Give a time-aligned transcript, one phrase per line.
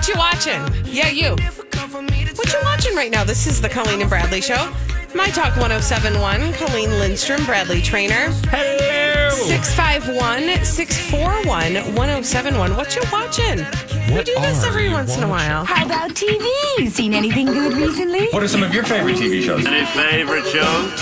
[0.00, 0.84] What you watching?
[0.86, 1.32] Yeah, you.
[1.32, 3.22] What you watching right now?
[3.22, 4.72] This is the Colleen and Bradley Show.
[5.14, 8.30] My Talk 1071, Colleen Lindstrom, Bradley Traynor.
[8.48, 9.28] Hello.
[9.28, 12.76] 651 641 1071.
[12.78, 13.58] What you watching?
[14.16, 15.66] we do this every you once in a while.
[15.66, 16.88] How about TV?
[16.88, 18.28] Seen anything good recently?
[18.28, 19.66] What are some of your favorite TV shows?
[19.66, 20.96] Any favorite shows?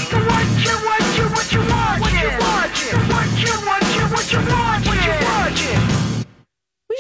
[4.91, 5.88] We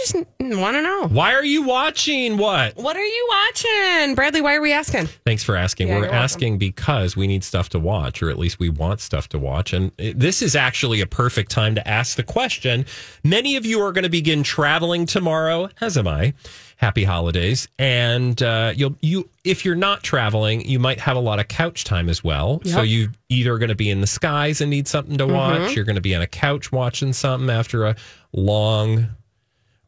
[0.04, 1.08] just want to know.
[1.08, 2.76] Why are you watching what?
[2.76, 4.14] What are you watching?
[4.14, 5.06] Bradley, why are we asking?
[5.26, 5.88] Thanks for asking.
[5.88, 6.24] Yeah, We're you're welcome.
[6.24, 9.72] asking because we need stuff to watch, or at least we want stuff to watch.
[9.72, 12.84] And this is actually a perfect time to ask the question.
[13.24, 16.34] Many of you are going to begin traveling tomorrow, as am I.
[16.76, 17.66] Happy holidays.
[17.80, 21.82] And uh, you'll you if you're not traveling, you might have a lot of couch
[21.82, 22.60] time as well.
[22.64, 22.86] So Yep.
[22.88, 25.58] you either going to be in the skies and need something to watch.
[25.60, 25.72] Mm-hmm.
[25.74, 27.96] You're going to be on a couch watching something after a
[28.32, 29.08] long,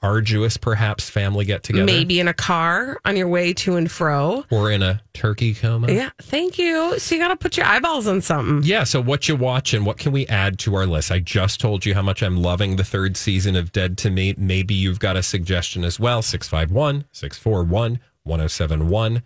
[0.03, 1.85] arduous, perhaps family get together.
[1.85, 4.45] Maybe in a car on your way to and fro.
[4.51, 5.93] Or in a turkey coma.
[5.93, 6.99] Yeah, thank you.
[6.99, 8.63] So you got to put your eyeballs on something.
[8.63, 11.11] Yeah, so what you watch and what can we add to our list?
[11.11, 14.35] I just told you how much I'm loving the third season of Dead to Me.
[14.39, 16.23] Maybe you've got a suggestion as well.
[16.23, 19.23] 651 641 1071.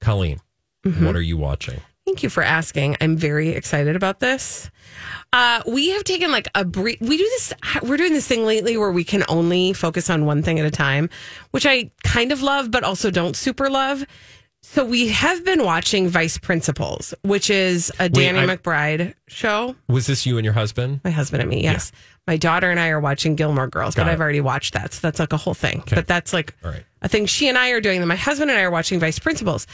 [0.00, 0.40] Colleen,
[0.86, 1.06] Mm-hmm.
[1.06, 1.80] what are you watching?
[2.06, 2.96] Thank you for asking.
[3.00, 4.70] I'm very excited about this.
[5.32, 7.00] Uh, we have taken like a brief.
[7.00, 7.52] We do this.
[7.82, 10.70] We're doing this thing lately where we can only focus on one thing at a
[10.70, 11.08] time,
[11.52, 14.04] which I kind of love, but also don't super love.
[14.62, 19.74] So we have been watching Vice Principals, which is a Danny I- McBride show.
[19.88, 21.00] Was this you and your husband?
[21.04, 21.90] My husband and me, yes.
[22.26, 24.12] My daughter and I are watching Gilmore Girls, Got but it.
[24.14, 24.92] I've already watched that.
[24.94, 25.82] So that's like a whole thing.
[25.90, 26.82] But that's like right.
[27.02, 28.00] a thing she and I are doing.
[28.00, 29.66] That my husband and I are watching Vice Principals.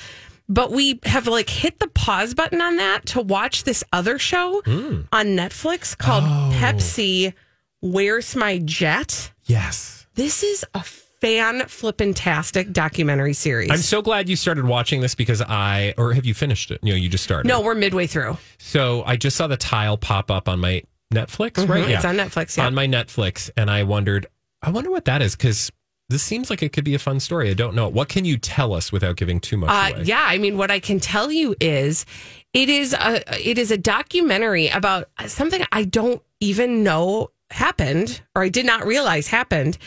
[0.52, 4.60] But we have like hit the pause button on that to watch this other show
[4.64, 5.02] Hmm.
[5.12, 6.50] on Netflix called Oh.
[6.58, 7.32] Pepsi
[7.80, 9.30] Where's My Jet?
[9.44, 10.06] Yes.
[10.16, 13.70] This is a fan flippin' tastic documentary series.
[13.70, 16.80] I'm so glad you started watching this because I, or have you finished it?
[16.82, 17.46] You know, you just started.
[17.46, 18.36] no, we're midway through.
[18.58, 20.82] So I just saw the tile pop up on my
[21.14, 21.84] Netflix, right?
[21.86, 22.56] Mhm, It's on Netflix.
[22.56, 22.66] Yeah.
[22.66, 23.50] On my Netflix.
[23.56, 24.26] And I wondered,
[24.62, 25.70] I wonder what that is because
[26.10, 27.48] this seems like it could be a fun story.
[27.50, 27.88] I don't know.
[27.88, 30.04] What can you tell us without giving too much Uh, away?
[30.04, 32.04] yeah, I mean, what I can tell you is,
[32.52, 38.42] it is a it is a documentary about something I don't even know happened or
[38.42, 39.78] I did not realize happened.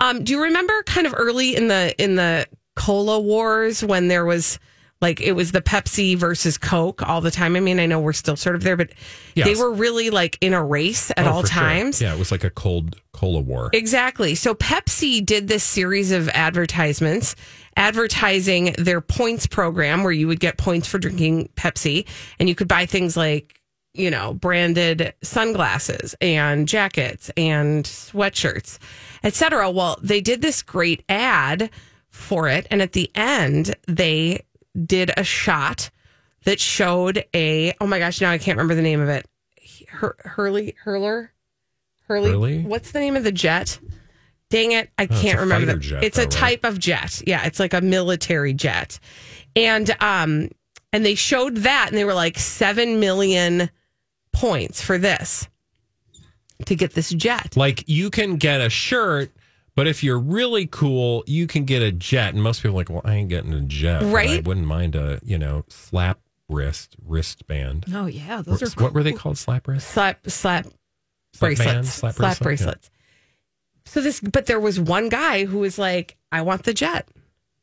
[0.00, 4.24] Um, do you remember kind of early in the in the cola wars when there
[4.24, 4.58] was
[5.00, 7.56] like it was the Pepsi versus Coke all the time?
[7.56, 8.90] I mean, I know we're still sort of there, but
[9.34, 11.62] they were really like in a race at Oh, all for sure.
[11.62, 12.00] times.
[12.02, 13.70] Yeah, it was like a cold cola war.
[13.72, 14.34] Exactly.
[14.34, 17.34] So Pepsi did this series of advertisements
[17.76, 22.06] advertising their points program where you would get points for drinking Pepsi
[22.38, 23.58] and you could buy things like,
[23.94, 28.78] you know, branded sunglasses and jackets and sweatshirts,
[29.24, 29.70] etc.
[29.70, 31.70] Well, they did this great ad
[32.10, 34.44] for it and at the end they
[34.86, 35.90] did a shot
[36.44, 39.26] that showed a oh my gosh, now I can't remember the name of it.
[39.88, 41.32] Hur- Hurley Hurler
[42.08, 42.30] Hurley.
[42.30, 42.62] Hurley?
[42.62, 43.78] What's the name of the jet?
[44.48, 45.74] Dang it, I Oh, can't a remember.
[45.74, 46.32] the- jet, it's though, a right?
[46.32, 47.22] type of jet.
[47.26, 48.98] Yeah, it's like a military jet,
[49.54, 50.48] and um,
[50.92, 53.70] and they showed that, and they were like seven million
[54.32, 55.48] points for this
[56.66, 57.56] to get this jet.
[57.56, 59.30] Like you can get a shirt,
[59.74, 62.34] but if you're really cool, you can get a jet.
[62.34, 64.02] And most people are like, well, I ain't getting a jet.
[64.02, 64.38] Right.
[64.44, 67.86] I wouldn't mind a, you know, slap wrist wristband.
[67.94, 69.38] Oh yeah, those are What were they called?
[69.38, 69.88] Slap wrist?
[69.88, 70.64] Slap, slap
[71.32, 71.86] Slap bracelets, band?
[71.86, 72.44] slap, Slap bracelet?
[72.44, 72.90] bracelets.
[73.86, 77.08] So this, but there was one guy who was like, "I want the jet,"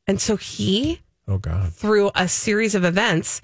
[0.08, 1.74] and so he Oh God.
[1.74, 3.42] through a series of events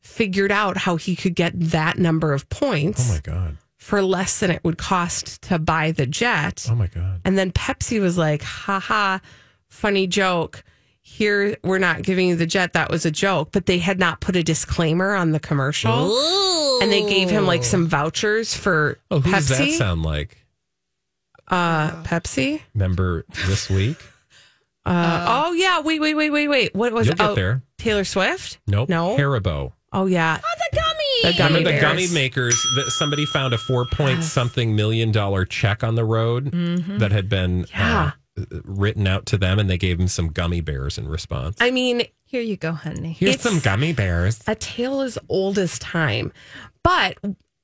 [0.00, 3.56] figured out how he could get that number of points Oh my God.
[3.86, 6.66] For less than it would cost to buy the jet.
[6.68, 7.20] Oh my God.
[7.24, 9.20] And then Pepsi was like, haha,
[9.68, 10.64] funny joke.
[11.02, 12.72] Here, we're not giving you the jet.
[12.72, 13.50] That was a joke.
[13.52, 16.10] But they had not put a disclaimer on the commercial.
[16.82, 20.36] And they gave him like some vouchers for Oh, who does that sound like?
[21.46, 22.62] Uh, Pepsi?
[22.74, 23.98] Remember this week?
[24.84, 25.78] Uh, oh, yeah.
[25.78, 26.74] Wait, wait, wait, wait, wait.
[26.74, 27.20] What was You'll it?
[27.20, 27.62] oh, there.
[27.78, 28.58] Taylor Swift?
[28.66, 28.88] Nope.
[28.88, 29.16] No.
[29.16, 29.74] Haribo.
[29.92, 30.38] Oh, yeah.
[30.38, 30.85] the gummy.
[31.22, 35.44] The gummy Remember the gummy makers that somebody found a four point something million dollar
[35.44, 37.78] check on the road that had been Mm-hmm.
[37.78, 38.12] Yeah.
[38.38, 41.56] uh, written out to them and they gave them some gummy bears in response.
[41.60, 43.12] I mean, Here you go, honey.
[43.12, 44.40] Here's it's- some gummy bears.
[44.46, 46.32] a tale as old as time.
[46.82, 47.18] But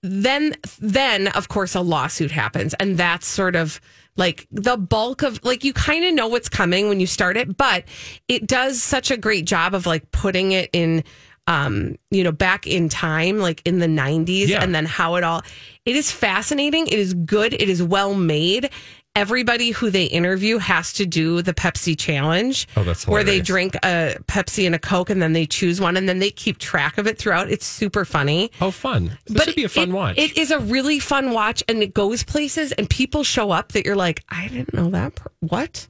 [0.04, 3.81] then then of course a lawsuit happens and that's sort of
[4.16, 7.56] like the bulk of like you kind of know what's coming when you start it,
[7.56, 7.84] but
[8.28, 11.04] it does such a great job of like putting it in
[11.47, 14.62] um you know back in time like in the 90s Yeah.
[14.62, 15.43] and then how it all
[15.85, 18.71] it is fascinating it is good it is well made
[19.15, 22.67] everybody who they interview has to do the Pepsi challenge.
[22.79, 25.99] Oh, that's where they drink a Pepsi and a Coke and then they choose one
[25.99, 27.50] and then they keep track of it throughout.
[27.50, 28.50] It's super funny.
[28.62, 29.19] Oh, fun.
[29.27, 30.17] This would be a fun it- watch.
[30.17, 33.85] It is a really fun watch, and it goes places, and people show up that
[33.85, 35.17] you're like, I didn't know that.
[35.17, 35.88] Per- what?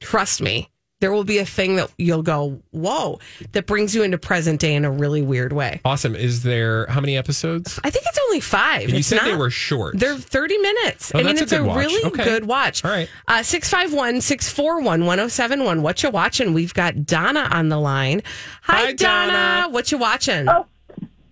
[0.00, 0.68] Trust me,
[1.00, 3.20] there will be a thing that you'll go, whoa,
[3.52, 5.80] that brings you into present day in a really weird way.
[5.84, 6.16] awesome.
[6.16, 7.78] Is there how many episodes?
[7.84, 8.82] I think it's only five.
[8.82, 9.96] And you It's said they were short.
[9.98, 11.12] They're 30 minutes.
[11.14, 11.78] Oh, I mean, that's a it's a, good watch.
[11.86, 12.24] really Okay.
[12.24, 12.84] good watch.
[12.84, 13.08] All right.
[13.28, 15.82] Uh, 651 641 1071.
[15.82, 16.52] What you watching?
[16.52, 18.22] We've got Donna on the line.
[18.62, 19.32] Hi, Hi, Donna.
[19.32, 19.68] Donna.
[19.70, 20.48] What you watching?
[20.48, 20.66] Oh,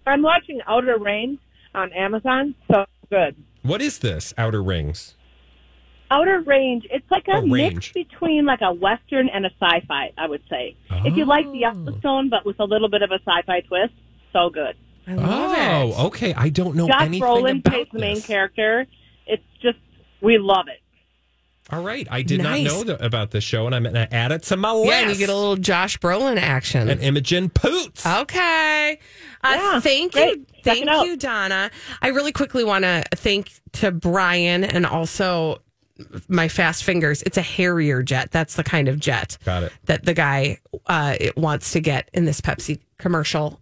[0.07, 1.41] I'm watching Outer Range
[1.75, 2.55] on Amazon.
[2.71, 3.35] So good.
[3.63, 4.33] What is this?
[4.39, 5.16] Outer Rings.
[6.11, 6.87] Outer Range.
[6.91, 10.13] It's like a Oh, mix between like a western and a sci-fi.
[10.17, 10.77] I would say.
[10.91, 13.95] If you like the Yellowstone, but with a little bit of a sci-fi twist,
[14.33, 14.77] so good.
[15.09, 15.97] I love it.
[15.97, 16.35] Oh, okay.
[16.35, 18.87] I don't know Josh anything Brolin about plays the main character.
[19.27, 19.79] It's just
[20.21, 20.81] we love it.
[21.73, 22.07] All right.
[22.11, 22.65] I did Nice.
[22.65, 24.89] not know th- about this show, and I'm going to add it to my list.
[24.89, 26.89] Yeah, and you get a little Josh Brolin action.
[26.89, 28.07] And Imogen Poots.
[28.07, 28.99] Okay.
[29.43, 30.21] Uh, Yeah, thank you.
[30.37, 31.07] Check Thank it out.
[31.07, 31.73] you, Donna.
[32.03, 35.59] I really quickly want to thank to Brian and also
[36.29, 37.23] my fast fingers.
[37.23, 38.31] It's a Harrier jet.
[38.31, 39.73] That's the kind of jet Got it.
[39.87, 43.61] that the guy uh, it wants to get in this Pepsi commercial.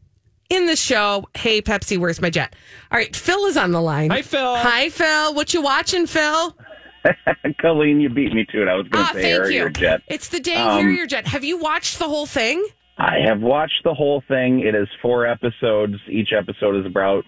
[0.51, 2.55] In the show, hey Pepsi, where's my jet?
[2.93, 4.11] All right, Phil is on the line.
[4.11, 4.57] Hi, Phil.
[4.57, 5.35] Hi, Phil.
[5.35, 6.57] What you watching, Phil?
[7.61, 8.69] Colleen, you beat me to it.
[8.69, 9.71] I was going to Ah, say thank Harrier you.
[9.71, 10.03] Jet.
[10.09, 11.27] It's the dang Um, Harrier jet.
[11.27, 12.65] Have you watched the whole thing?
[12.99, 14.61] I have watched the whole thing.
[14.61, 15.95] It is four episodes.
[16.09, 17.25] Each episode is about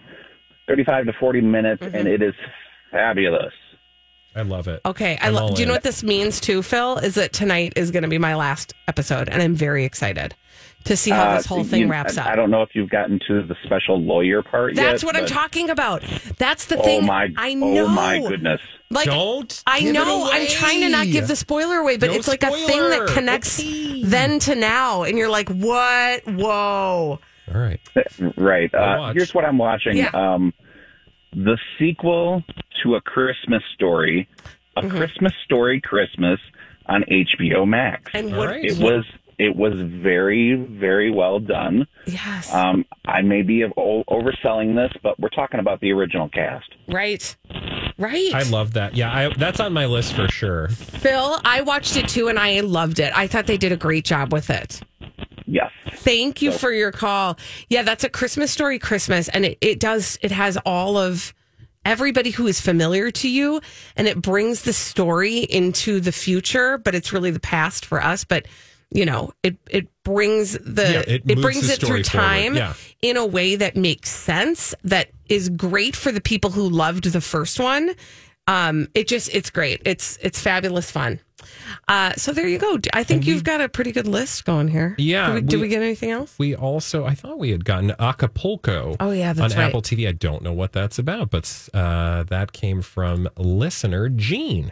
[0.67, 1.95] 35 to 40 minutes, Mm-hmm.
[1.95, 2.33] and it is
[2.91, 3.53] fabulous.
[4.37, 4.81] I love it.
[4.85, 5.75] Okay, I I'm lo- do you know in.
[5.75, 6.97] what this means too, Phil?
[6.97, 10.35] Is that tonight is going to be my last episode, and I'm very excited
[10.85, 12.27] to see how Uh, this whole thing you- wraps up.
[12.27, 14.83] I don't know if you've gotten to the special lawyer part yet.
[14.83, 16.03] That's what I'm talking about.
[16.37, 17.05] That's the Oh thing.
[17.05, 17.29] my!
[17.35, 17.85] I know.
[17.85, 18.61] Oh my goodness!
[18.89, 20.29] Like Don't I give it know.
[20.31, 23.07] I'm trying to not give the spoiler away, but No it's like a thing that
[23.13, 24.03] connects Okay.
[24.03, 26.25] then to now, and you're like, what?
[26.25, 27.19] Whoa!
[27.53, 27.79] All right.
[28.37, 28.73] Right.
[28.73, 29.97] Uh, here's what I'm watching.
[29.97, 30.09] Yeah.
[30.13, 30.53] Um,
[31.33, 32.43] the sequel
[32.83, 34.27] to A Christmas Story,
[34.75, 34.97] A Mm-hmm.
[34.97, 36.39] Christmas Story Christmas
[36.87, 38.11] on HBO Max.
[38.13, 38.49] And All what?
[38.49, 38.63] right.
[38.65, 39.05] It was
[39.39, 41.85] it was very very well done.
[42.05, 42.51] Yes.
[42.53, 43.63] Um, I may be
[44.07, 46.73] overselling this, but we're talking about the original cast.
[46.87, 47.35] right.
[47.99, 48.31] Right.
[48.31, 48.95] I love that.
[48.95, 50.67] Yeah, I, that's on my list for sure.
[50.67, 51.39] Phil.
[51.43, 53.11] I watched it too, and I loved it.
[53.17, 54.81] I thought they did a great job with it.
[55.47, 55.71] Yes.
[55.93, 57.39] Thank you for your call.
[57.69, 61.33] Yeah, that's a Christmas story Christmas and it, it does it has all of
[61.87, 63.61] everybody who is familiar to you
[63.95, 68.23] and it brings the story into the future, but it's really the past for us,
[68.25, 68.45] but
[68.91, 72.73] you know, it it brings the Yeah, it it, brings the it through time Yeah.
[73.01, 77.21] in a way that makes sense that is great for the people who loved the
[77.21, 77.91] first one.
[78.47, 79.81] Um it just it's great.
[79.85, 81.19] It's it's fabulous fun.
[81.87, 82.79] Uh, so there you go.
[82.93, 84.95] I think you've got a pretty good list going here.
[84.97, 86.33] Yeah, Did we, did we- we get anything else?
[86.37, 88.95] We also, I thought we had gotten Acapulco.
[88.99, 89.67] Oh, yeah, that's on right.
[89.67, 90.07] Apple TV.
[90.07, 94.71] I don't know what that's about, but uh, that came from listener Gene.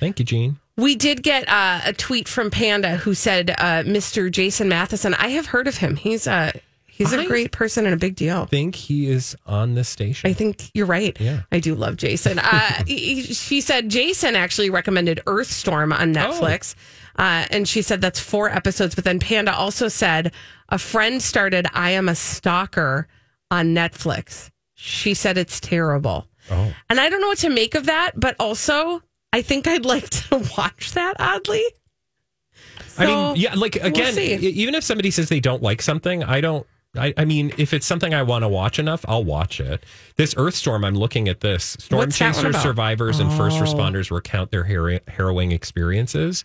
[0.00, 0.58] Thank you, Gene.
[0.76, 4.30] We did get uh, a tweet from Panda who said, uh, "Mr.
[4.30, 5.14] Jason Matheson.
[5.14, 5.96] I have heard of him.
[5.96, 6.52] He's a
[6.96, 10.28] he's a I've- great person and a big deal." Think he is on the station.
[10.28, 11.16] I think you're right.
[11.20, 11.42] Yeah.
[11.52, 12.38] I do love Jason.
[12.38, 16.74] Uh, he- she said Jason actually recommended Earthstorm on Netflix.
[17.18, 18.94] Uh, and she said that's four episodes.
[18.94, 20.32] But then Panda also said
[20.68, 23.08] a friend started I Am a Stalker
[23.50, 24.50] on Netflix.
[24.74, 26.26] She said it's terrible.
[26.50, 26.74] Oh.
[26.90, 30.10] And I don't know what to make of that, but also I think I'd like
[30.10, 31.64] to watch that oddly.
[32.98, 34.34] I So, mean, yeah, like again, see.
[34.34, 36.66] e- even if somebody says they don't like something, I don't.
[36.98, 39.84] I, I mean, if it's something I want to watch enough, I'll watch it.
[40.16, 41.76] This Earthstorm, I'm looking at this.
[41.80, 42.62] Storm What's that one chasers, about?
[42.62, 43.62] survivors, and first Oh.
[43.62, 46.44] responders recount their har- harrowing experiences.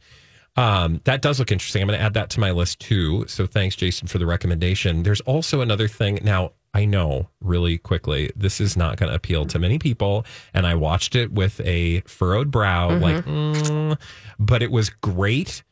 [0.57, 1.81] Um, that does look interesting.
[1.81, 3.25] I'm going to add that to my list too.
[3.27, 5.03] So thanks, Jason, for the recommendation.
[5.03, 6.19] There's also another thing.
[6.23, 10.25] Now, I know really quickly, this is not going to appeal to many people.
[10.53, 13.97] And I watched it with a furrowed brow, like, mm,
[14.39, 15.63] but it was great.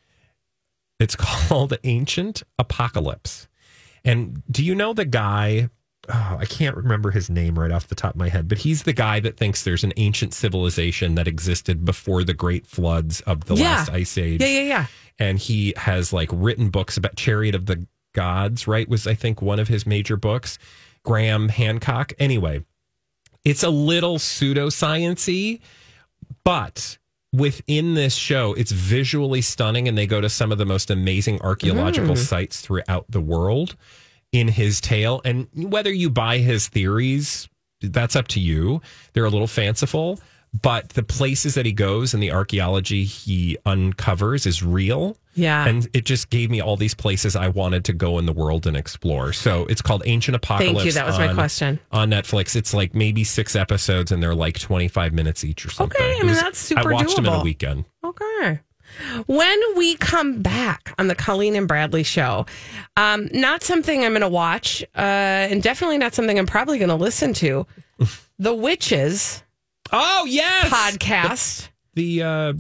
[0.98, 3.49] It's called Ancient Apocalypse.
[4.06, 5.70] And do you know the guy?
[6.12, 8.84] Oh, I can't remember his name right off the top of my head, but he's
[8.84, 13.46] the guy that thinks there's an ancient civilization that existed before the great floods of
[13.46, 13.76] the Yeah.
[13.76, 14.42] last ice age.
[14.42, 14.86] Yeah, yeah, yeah.
[15.20, 18.90] And he has like written books about Chariot of the Gods, right?
[18.90, 20.58] Was I think one of his major books.
[21.04, 22.12] Graham Hancock.
[22.18, 22.64] Anyway,
[23.46, 25.62] it's a little pseudosciency,
[26.44, 26.98] but
[27.32, 31.42] within this show, it's visually stunning, and they go to some of the most amazing
[31.42, 32.18] archaeological mm.
[32.18, 33.76] sites throughout the world
[34.32, 35.22] in his tale.
[35.26, 37.48] And whether you buy his theories,
[37.82, 38.82] that's up to you.
[39.14, 40.20] They're a little fanciful,
[40.60, 45.18] but the places that he goes and the archaeology he uncovers is real.
[45.40, 45.68] Yeah.
[45.68, 48.68] And it just gave me all these places I wanted to go in the world
[48.68, 49.34] and explore.
[49.34, 50.76] So it's called Ancient Apocalypse.
[50.76, 50.92] Thank you.
[50.94, 51.80] That was my question.
[51.92, 52.56] On Netflix.
[52.56, 56.00] It's like maybe six episodes and they're like 25 minutes each or something.
[56.02, 57.86] Okay, I mean, that's super I watched them in a weekend.
[58.04, 58.60] Okay.
[59.28, 62.46] When we come back on the Colleen and Bradley show,
[62.98, 66.90] um, not something I'm going to watch, uh, and definitely not something I'm probably going
[66.90, 67.68] to listen to.
[68.40, 69.44] the Witches
[69.92, 70.70] Oh, yes.
[70.72, 71.70] podcast.
[71.94, 72.54] The uh,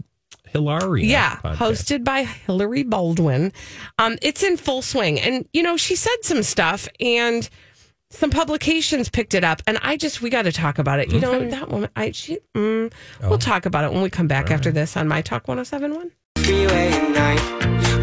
[0.51, 1.05] Hilaria.
[1.05, 1.55] Yeah, podcast.
[1.55, 3.51] hosted by Hillary Baldwin.
[3.97, 7.49] Um, it's in full swing, and you know she said some stuff, and
[8.11, 11.11] some publications picked it up, and I just we got to talk about it.
[11.11, 11.89] You know that woman.
[11.95, 12.39] I she.
[12.55, 12.91] Mm,
[13.21, 13.29] Oh.
[13.29, 16.11] We'll talk about it when we come back after this on my talk 1071.
[16.37, 17.39] freeway at night.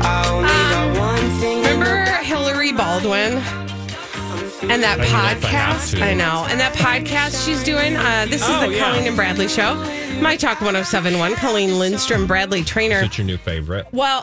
[0.04, 1.16] I only got one.
[1.62, 3.42] Remember Hillary Baldwin
[4.62, 6.00] and that I podcast?
[6.00, 6.46] I, know.
[6.48, 7.96] And that podcast she's doing.
[7.96, 8.84] Uh, this is Oh, the yeah.
[8.84, 9.74] Colleen and Bradley show.
[10.20, 11.34] My Talk 1071.
[11.34, 13.00] Colleen Lindstrom, Bradley Traynor.
[13.00, 13.86] Is it your new favorite?
[13.92, 14.22] Well,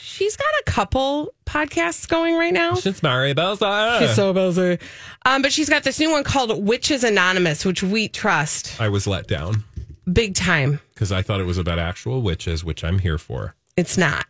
[0.00, 2.74] she's got a couple podcasts going right now.
[2.84, 3.98] It's Mary Belza.
[4.00, 4.78] She's so busy.
[5.24, 9.06] Um, but she's got this new one called Witches Anonymous, which we trust I was
[9.06, 9.64] let down
[10.10, 10.80] big time.
[10.94, 13.54] because I thought it was about actual witches, which I'm here for.
[13.76, 14.26] It's not.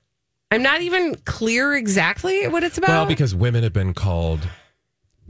[0.52, 2.88] I'm not even clear exactly what it's about.
[2.88, 4.40] Well, because women have been called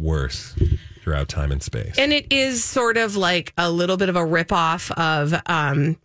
[0.00, 0.54] worse
[1.02, 1.94] throughout time and space.
[1.98, 5.96] and it is sort of like a little bit of a ripoff of um,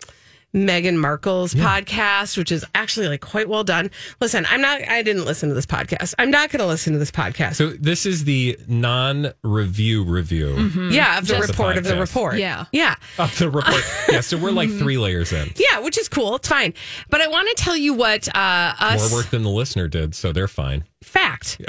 [0.53, 3.91] Meghan Markle's podcast, which is actually like quite well done.
[4.21, 4.87] Listen, I'm not.
[4.87, 6.13] I didn't listen to this podcast.
[6.17, 7.55] I'm not going to listen to this podcast.
[7.55, 10.55] so this is the non-review review
[10.91, 12.37] yeah, of the Just- report of the report.
[12.37, 12.65] Yeah.
[12.71, 13.83] yeah, of the report.
[14.09, 15.51] yeah, so we're like three layers in.
[15.57, 16.35] yeah, which is cool.
[16.37, 16.73] It's fine.
[17.09, 20.15] But I want to tell you what uh, us More work than the listener did,
[20.15, 20.85] so they're fine.
[21.03, 21.59] fact.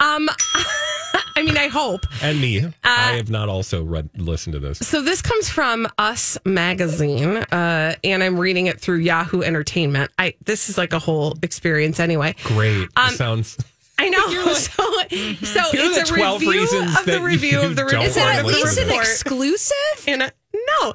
[0.00, 0.28] Um,
[1.36, 2.06] I mean, I hope.
[2.22, 4.78] And me, Uh, I have not also read listened to this.
[4.78, 10.10] So this comes from Us Magazine, uh, and I'm reading it through Yahoo Entertainment.
[10.18, 12.34] I this is like a whole experience anyway.
[12.44, 12.88] Great.
[12.96, 13.56] Um, Sounds.
[13.98, 14.26] I know.
[14.54, 18.02] So, so Here are it's the a review reasons of the review of the don't.
[18.04, 19.74] Is it at least an exclusive?
[20.06, 20.92] in a, no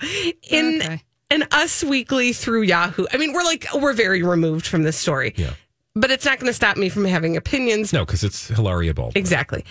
[0.50, 1.04] in Okay.
[1.32, 3.06] in Us Weekly through Yahoo.
[3.14, 5.52] I mean, we're like we're very removed from this story, Yeah.
[5.96, 7.94] But it's not going to stop me from having opinions.
[7.94, 9.64] No, because it's Hilaria Baldwin, Exactly.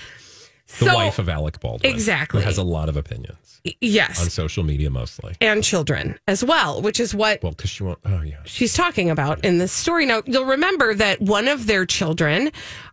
[0.78, 1.92] the So- wife of Alec Baldwin.
[1.92, 2.40] Exactly.
[2.40, 5.34] Who has a lot of opinions Yes, on social media mostly.
[5.40, 7.98] and children as well, which is what Well, because she won't.
[8.04, 8.36] Oh, yeah.
[8.44, 10.04] she's talking about in this story.
[10.06, 12.50] Now, you'll remember that one of their children,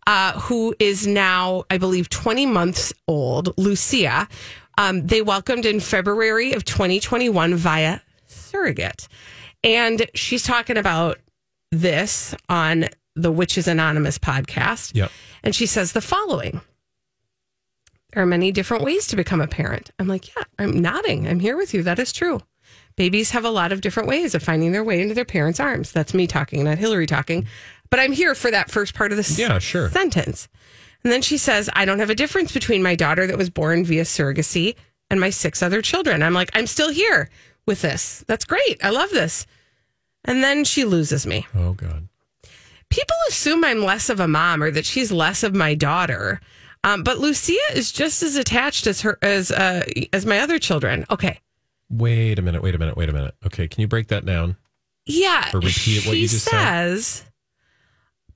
[0.08, 4.28] uh, who is now, I believe, 20 months old, Lucia,
[4.78, 9.08] um, they welcomed in February of 2021 via surrogate.
[9.64, 11.20] And she's talking about
[11.72, 12.86] this on
[13.16, 14.92] the Witches Anonymous podcast.
[14.96, 15.12] Yep.
[15.44, 16.62] And she says the following.
[18.14, 19.92] There are many different ways to become a parent.
[20.00, 21.28] I'm like, yeah, I'm nodding.
[21.28, 21.82] I'm here with you.
[21.84, 22.42] That is true.
[22.98, 25.92] Babies have a lot of different ways of finding their way into their parents' arms.
[25.94, 27.48] That's me talking, not Hillary talking.
[27.90, 29.90] But I'm here for that first part of the s- Yeah, sure.
[29.90, 30.50] sentence.
[31.04, 33.86] And then she says, I don't have a difference between my daughter that was born
[33.86, 34.76] via surrogacy
[35.10, 36.22] and my six other children.
[36.22, 37.30] I'm like, I'm still here
[37.66, 38.24] with this.
[38.28, 38.78] That's great.
[38.84, 39.46] I love this.
[40.26, 42.08] And then she loses me Oh, God.
[42.92, 46.40] People assume I'm less of a mom or that she's less of my daughter.
[46.84, 49.84] Um, but Lucia is just as attached as her as uh,
[50.14, 51.06] as my other children.
[51.10, 51.40] Okay,
[51.90, 52.62] Wait a minute.
[52.64, 52.96] Wait a minute.
[52.96, 53.36] Wait a minute.
[53.46, 53.68] Okay.
[53.68, 54.56] Can you break that down?
[55.06, 55.50] yeah.
[55.54, 56.52] Or repeat she what you just said.
[56.52, 57.26] says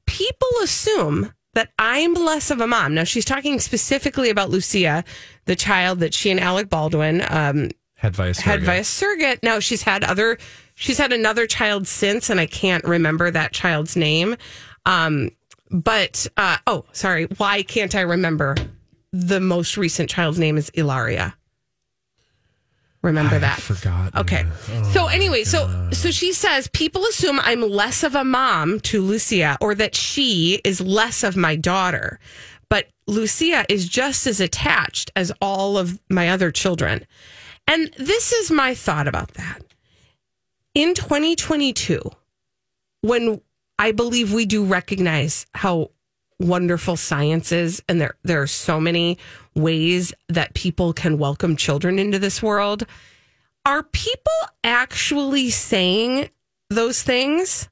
[0.06, 2.94] people assume that I'm less of a mom.
[2.96, 5.04] Now she's talking specifically about Lucia,
[5.46, 8.66] the child that she and Alec Baldwin um, Head via had surrogate.
[8.66, 9.40] via surrogate.
[9.44, 10.38] Now she's had other,
[10.76, 14.36] she's had another child since, and I can't remember that child's name.
[14.86, 15.32] Um,
[15.72, 18.56] but uh, oh, sorry, why can't I remember
[19.12, 21.36] the most recent child's name is Ilaria?
[23.02, 23.60] Remember I that?
[23.60, 24.16] forgot.
[24.16, 24.46] Okay.
[24.92, 29.58] so anyway, so so she says people assume I'm less of a mom to Lucia
[29.62, 32.20] or that she is less of my daughter.
[32.68, 37.06] But Lucia is just as attached as all of my other children.
[37.68, 39.62] And this is my thought about that.
[40.76, 42.02] In 2022,
[43.02, 43.42] when
[43.80, 45.92] I believe we do recognize how
[46.38, 49.18] wonderful science is and there there are so many
[49.56, 52.86] ways that people can welcome children into this world
[53.66, 56.30] are people actually saying
[56.70, 57.70] those things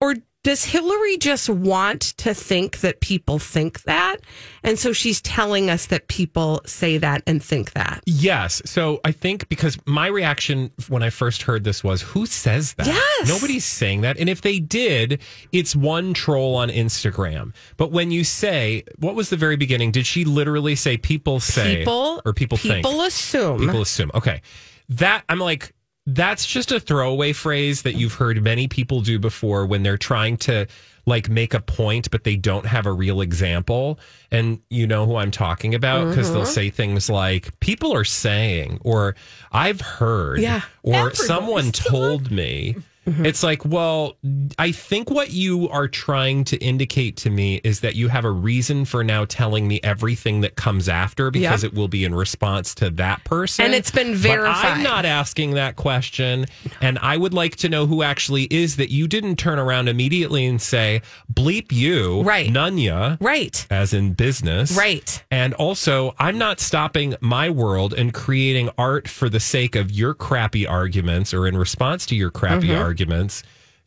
[0.00, 4.16] or does Hillary just want to think that people think that
[4.62, 8.62] and so she's telling us that people say that and think that Yes.
[8.64, 12.86] So I think because my reaction when I first heard this was, who says that?
[12.86, 13.28] Yes.
[13.28, 14.18] Nobody's saying that.
[14.18, 15.20] And if they did,
[15.52, 17.54] it's one troll on Instagram.
[17.76, 19.90] But when you say, what was the very beginning?
[19.90, 22.84] Did she literally say people say people or people, think?
[22.84, 24.10] people assume People assume.
[24.14, 24.42] Okay.
[24.88, 25.72] That I'm like,
[26.06, 30.36] that's just a throwaway phrase that you've heard many people do before when they're trying
[30.38, 30.66] to
[31.06, 33.98] like make a point, but they don't have a real example.
[34.30, 36.50] And you know who I'm talking about because they'll Mm-hmm.
[36.52, 39.14] say things like, people are saying, or
[39.50, 40.62] I've heard, Yeah.
[40.82, 42.76] or someone told me.
[43.06, 43.26] Mm-hmm.
[43.26, 44.16] It's like, well,
[44.58, 48.30] I think what you are trying to indicate to me is that you have a
[48.30, 51.72] reason for now telling me everything that comes after because Yep.
[51.72, 53.64] it will be in response to that person.
[53.64, 54.64] And it's been But verified.
[54.78, 56.46] I'm not asking that question.
[56.80, 60.46] And I would like to know who actually is that you didn't turn around immediately
[60.46, 62.48] and say, bleep you, Right.
[62.50, 63.66] Nunya, Right.
[63.68, 64.76] as in business.
[64.76, 65.24] Right.
[65.30, 70.14] And also, I'm not stopping my world and creating art for the sake of your
[70.14, 72.70] crappy arguments or in response to your crappy Mm-hmm.
[72.76, 72.91] arguments.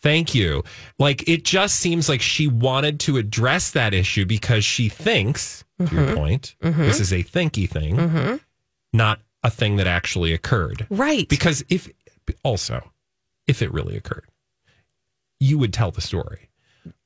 [0.01, 0.63] Thank you.
[1.00, 5.85] Like, it just seems like she wanted to address that issue because she thinks, to
[5.85, 5.95] Mm-hmm.
[5.97, 8.39] your point, this is a thinky thing,
[8.93, 10.85] not a thing that actually occurred.
[10.89, 11.27] Right.
[11.27, 11.89] Because if,
[12.43, 12.91] also,
[13.47, 14.25] if it really occurred,
[15.39, 16.50] you would tell the story.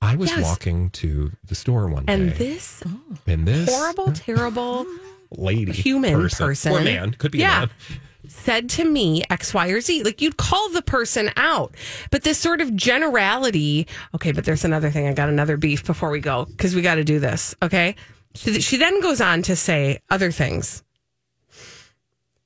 [0.02, 0.44] I was Yes.
[0.44, 2.84] walking to the store one and day, this
[3.26, 4.86] and this horrible, terrible
[5.32, 7.70] lady, human person, or man, could be a yeah, man.
[8.30, 10.04] Said to me X, Y, or Z.
[10.04, 11.76] Like you'd call the person out,
[12.12, 13.88] but this sort of generality.
[14.16, 15.08] Okay, but there's another thing.
[15.08, 17.56] I got another beef before we go because we got to do this.
[17.62, 17.96] Okay,
[18.36, 20.84] she, she then goes on to say other things.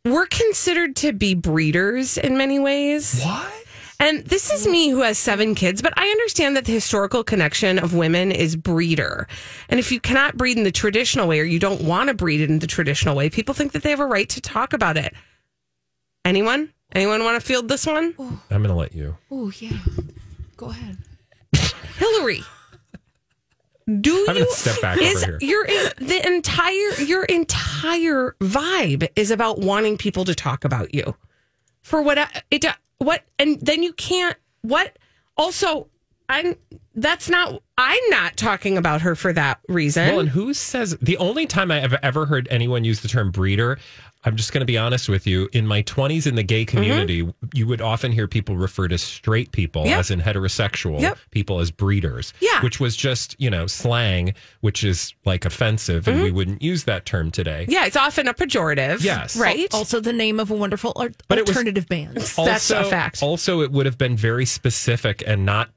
[0.06, 3.22] We're considered to be breeders in many ways.
[3.24, 3.54] What?
[4.00, 7.80] And this is me who has seven kids, but I understand that the historical connection
[7.80, 9.30] of women is breeder.
[9.70, 12.42] And if you cannot breed in the traditional way or you don't want to breed
[12.42, 15.14] in the traditional way, people think that they have a right to talk about it.
[16.26, 16.74] Anyone?
[16.94, 18.14] Anyone want to field this one?
[18.20, 19.18] I'm going to let you.
[19.32, 19.78] Oh, yeah.
[20.58, 20.98] Go ahead.
[21.98, 22.42] Hillary.
[24.00, 25.50] Do I'm you gonna step back is over here.
[25.50, 25.66] your
[25.98, 31.16] the entire your entire vibe is about wanting people to talk about you
[31.82, 32.18] for what
[32.50, 32.66] it
[33.00, 34.98] what and then you can't what
[35.36, 35.90] also
[36.30, 36.56] I'm
[36.96, 40.08] that's not I'm not talking about her for that reason.
[40.10, 43.32] Well, and who says the only time I have ever heard anyone use the term
[43.32, 43.80] breeder?
[44.26, 45.50] I'm just going to be honest with you.
[45.52, 49.52] In my 20s in the gay community, you would often hear people refer to straight
[49.52, 49.90] people, Mm-hmm.
[49.90, 50.00] Yep.
[50.00, 51.18] as in heterosexual Yep.
[51.32, 52.34] people, as breeders.
[52.40, 52.62] Yeah.
[52.62, 57.06] Which was just, you know, slang, which is like offensive, and we wouldn't use that
[57.06, 57.64] term today.
[57.64, 57.72] Mm-hmm.
[57.72, 59.04] yeah, it's often a pejorative.
[59.04, 59.36] Yes.
[59.36, 59.68] Right?
[59.74, 62.16] Also, the name of a wonderful art- But alternative band.
[62.16, 63.22] That's a fact.
[63.22, 65.70] Also, it would have been very specific and not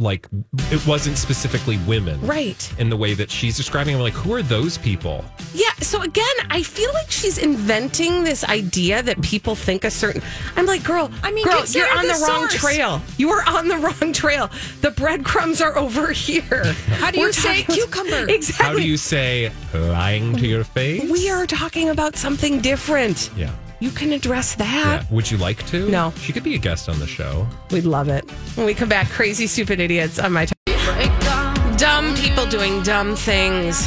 [0.00, 0.28] like
[0.70, 2.20] it wasn't specifically women.
[2.20, 2.72] right.
[2.78, 5.24] In the way that she's describing, I'm like, who are those people?
[5.54, 5.70] Yeah.
[5.80, 10.22] So again, I feel like she's inventing this idea that people think a certain.
[10.56, 11.10] I'm like, girl.
[11.22, 13.00] I mean, girl, you're on the, the wrong trail.
[13.16, 14.50] You are on the wrong trail.
[14.80, 16.64] The breadcrumbs are over here.
[17.00, 18.26] How do you We're say talking- cucumber?
[18.38, 18.66] Exactly.
[18.66, 21.10] How do you say lying to your face?
[21.10, 23.30] We are talking about something different.
[23.36, 23.50] Yeah.
[23.80, 25.04] You can address that.
[25.04, 25.14] Yeah.
[25.14, 25.88] Would you like to?
[25.88, 26.12] No.
[26.20, 27.46] She could be a guest on the show.
[27.70, 28.28] We'd love it.
[28.56, 31.76] When we come back, crazy, stupid idiots on my time.
[31.76, 33.84] Dumb people doing dumb things.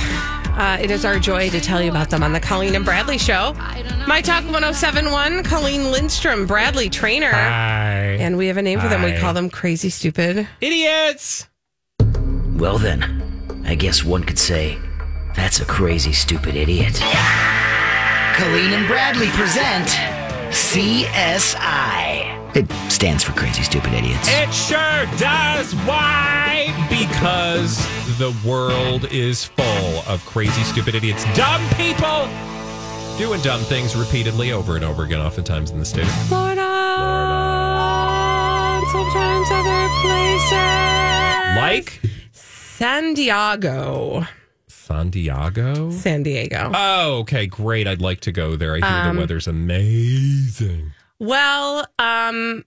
[0.53, 3.17] Uh, it is our joy to tell you about them on the Colleen and Bradley
[3.17, 3.53] Show.
[4.07, 7.31] My Talk 1071, Colleen Lindstrom, Bradley Traynor.
[7.31, 8.17] Hi.
[8.19, 9.01] And we have a name for them.
[9.03, 10.47] We call them crazy, stupid.
[10.61, 11.47] Idiots.
[12.55, 14.77] Well, then, I guess one could say
[15.35, 17.01] that's a crazy, stupid idiot.
[18.35, 19.87] Colleen and Bradley present
[20.49, 22.37] CSI.
[22.55, 24.27] It stands for Crazy Stupid Idiots.
[24.29, 25.73] It sure does.
[25.85, 26.73] Why?
[26.89, 27.77] Because
[28.17, 32.27] the world is full of crazy, stupid idiots, dumb people
[33.17, 36.61] doing dumb things repeatedly over and over again, oftentimes in the state of Florida.
[36.61, 36.71] and
[38.91, 40.51] Sometimes other places.
[41.57, 42.01] like
[42.33, 44.25] San Diego.
[44.91, 45.91] San Diego.
[45.91, 46.71] San Diego.
[46.73, 47.87] Oh, okay, great.
[47.87, 48.73] I'd like to go there.
[48.75, 50.91] I hear Um, the weather's amazing.
[51.19, 52.65] Well, um,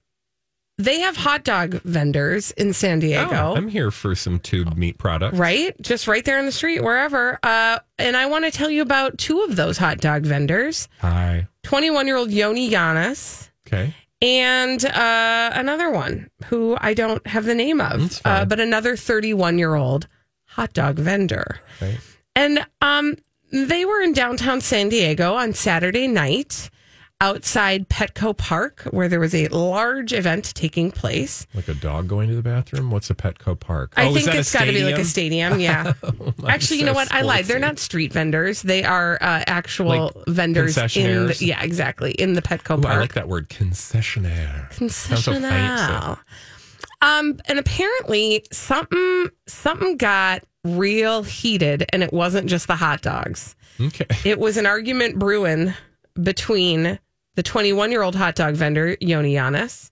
[0.79, 3.53] they have hot dog vendors in San Diego.
[3.53, 5.37] Oh, I'm here for some tube meat products.
[5.39, 5.75] right?
[5.83, 7.39] Just right there in the street, wherever.
[7.43, 11.47] Uh, and I want to tell you about two of those hot dog vendors Hi.
[11.65, 13.95] 21 year old Yoni Giannis Okay.
[14.23, 19.59] and uh, another one who I don't have the name of, uh, but another 31
[19.59, 20.09] year old
[20.55, 21.61] hot dog vendor.
[21.81, 21.99] Right.
[22.37, 23.17] And um,
[23.53, 26.71] they were in downtown San Diego on Saturday night
[27.21, 31.47] outside Petco Park, where there was a large event taking place.
[31.55, 32.91] Like a dog going to the bathroom?
[32.91, 33.95] What's a Petco Park?
[33.97, 35.55] I oh, is think that it's a got to be like a stadium?
[35.55, 35.61] stadium.
[35.61, 35.93] Yeah.
[36.03, 37.13] I'm Actually, you know what?
[37.13, 37.47] I lied.
[37.47, 38.63] They're not street vendors.
[38.63, 42.95] They are uh, actual Like vendors in the, yeah, exactly in the Petco Ooh, Park.
[42.95, 44.71] I like that word, concessionaire.
[44.73, 45.17] Concessionaire.
[45.19, 45.93] so fancy.
[45.93, 46.19] Concessional.
[47.05, 53.55] Um, and apparently something something got real heated, and it wasn't just the hot dogs.
[53.81, 54.07] Okay.
[54.25, 55.75] It was an argument brewing
[56.23, 56.99] between
[57.35, 59.91] the 21 year old hot dog vendor, Yoni Yanis,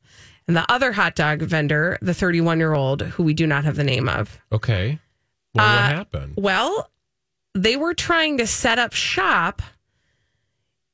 [0.49, 3.77] and the other hot dog vendor, the 31 year old, who we do not have
[3.77, 4.41] the name of.
[4.53, 4.99] Okay.
[5.55, 6.35] Well, Uh, what happened?
[6.37, 6.91] Well,
[7.55, 9.61] they were trying to set up shop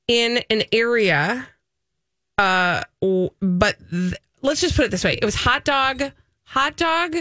[0.09, 1.47] in an area,
[2.39, 2.83] uh,
[3.41, 6.03] but th- let's just put it this way: it was hot dog,
[6.45, 7.17] hot dog.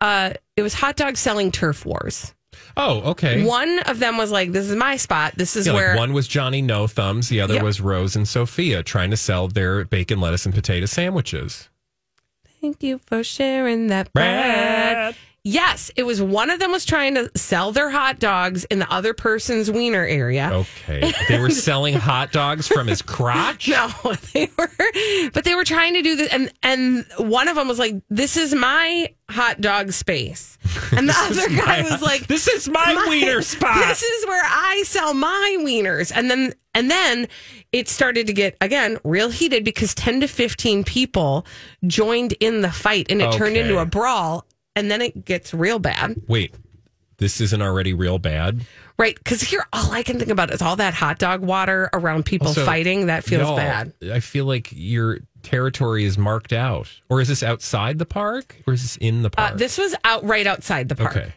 [0.00, 2.34] Uh, it was hot dog selling turf wars.
[2.76, 3.44] Oh, okay.
[3.44, 5.34] One of them was like, "This is my spot.
[5.36, 7.62] This is Yeah, where." like one was Johnny No Thumbs, the other Yep.
[7.62, 11.68] was Rose and Sophia trying to sell their bacon, lettuce, and potato sandwiches.
[12.60, 14.12] Thank you for sharing that.
[15.44, 18.88] Yes, it was one of them was trying to sell their hot dogs in the
[18.92, 20.50] other person's wiener area.
[20.52, 21.12] Okay.
[21.28, 23.68] They were selling hot dogs from his crotch?
[23.72, 23.88] No,
[24.34, 24.70] they were,
[25.32, 28.36] but they were trying to do this, and and one of them was like, "This
[28.36, 30.58] is my hot dog space,"
[30.92, 33.88] and the other guy was like, This is my, wiener spot.
[33.88, 37.28] This is where I sell my wieners," and then and then
[37.72, 41.46] it started to get again real heated because ten to fifteen people
[41.86, 44.44] joined in the fight, and it turned into a brawl,
[44.76, 46.20] and then it gets real bad.
[46.28, 46.54] Wait,
[47.18, 48.64] this isn't already real bad?
[48.98, 52.24] Right, because here all I can think about is all that hot dog water around
[52.24, 53.06] people Also, fighting.
[53.06, 53.92] That feels bad.
[54.12, 56.88] I feel like your territory is marked out.
[57.08, 58.56] Or is this outside the park?
[58.66, 59.58] Or is this in the Uh, park?
[59.58, 61.16] this was out right outside the park.
[61.16, 61.32] okay.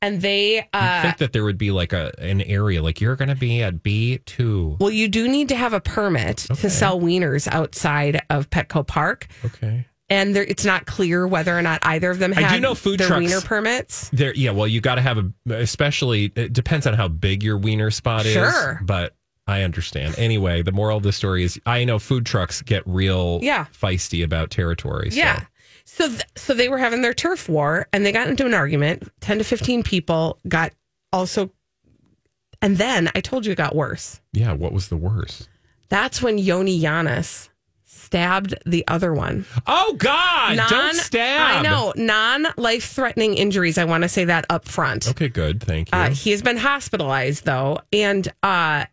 [0.00, 3.16] and they I uh think that there would be like a an area like you're
[3.16, 4.78] going to be at B2.
[4.80, 9.26] well you do need to have a permit to sell wieners outside of petco park
[9.44, 9.86] Okay.
[10.10, 12.74] And there, it's not clear whether or not either of them I had do know
[12.74, 14.50] food their trucks- wiener permits There, yeah.
[14.52, 16.32] Well, you got to have a, especially.
[16.34, 18.32] It depends on how big your wiener spot is.
[18.32, 18.80] Sure.
[18.82, 19.14] but
[19.46, 20.14] I understand.
[20.18, 23.64] Anyway, the moral of the story is, I know food trucks get real, Yeah.
[23.72, 25.10] feisty about territory.
[25.10, 25.44] so- yeah
[25.90, 29.10] so th- so they were having their turf war and they got into an argument
[29.20, 30.72] 10 to 15 people got
[31.14, 31.50] also
[32.60, 34.52] and then i told you it got worse yeah.
[34.52, 35.48] What was the worst?
[35.88, 37.47] that's when yoni Yanis
[38.08, 40.56] stabbed the other one Oh God!
[40.68, 41.58] don't stab.
[41.58, 45.62] i know non-life threatening injuries i want to say that up front Okay, good.
[45.62, 45.98] Thank you.
[45.98, 48.84] Uh, he has been hospitalized though, and uh,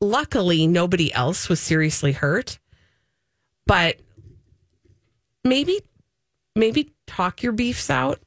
[0.00, 2.58] luckily nobody else was seriously hurt.
[3.66, 4.00] But
[5.44, 5.80] maybe,
[6.56, 8.20] maybe talk your beefs out.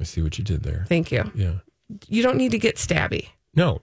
[0.00, 0.84] I see what you did there.
[0.88, 1.30] Thank you.
[1.34, 1.54] Yeah.
[2.08, 3.28] You don't need to get stabby.
[3.54, 3.82] No.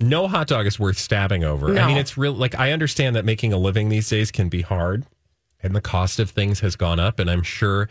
[0.00, 1.78] No hot dog is worth stabbing over.
[1.78, 2.32] I mean, it's real.
[2.32, 5.04] Like, I understand that making a living these days can be hard
[5.62, 7.18] and the cost of things has gone up.
[7.18, 7.88] And I'm sure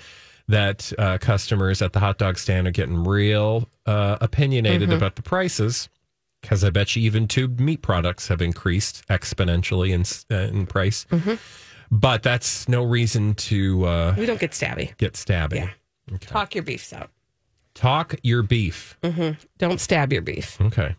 [0.47, 5.21] that uh, customers at the hot dog stand are getting real uh, opinionated about the
[5.21, 5.89] prices
[6.41, 10.03] because I bet you even tube meat products have increased exponentially in,
[10.35, 11.05] uh, in price.
[11.91, 14.95] But that's no reason to uh, We don't get stabby.
[14.97, 15.55] get stabby.
[15.55, 15.69] Yeah.
[16.13, 16.27] Okay.
[16.27, 17.09] Talk your beefs out.
[17.75, 18.97] Talk your beef.
[19.57, 20.59] Don't stab your beef.
[20.59, 20.95] Okay.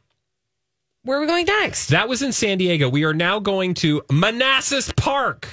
[1.03, 1.89] Where are we going next?
[1.89, 2.89] That was in San Diego.
[2.89, 5.49] We are now going to Manassas Park.